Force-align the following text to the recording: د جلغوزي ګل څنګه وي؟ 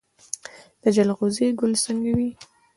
د 0.81 0.83
جلغوزي 0.95 1.47
ګل 1.59 1.73
څنګه 1.83 2.11
وي؟ 2.17 2.29